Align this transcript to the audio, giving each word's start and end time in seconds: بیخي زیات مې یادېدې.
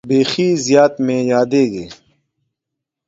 بیخي 0.09 0.47
زیات 0.65 0.93
مې 1.05 1.17
یادېدې. 1.31 1.85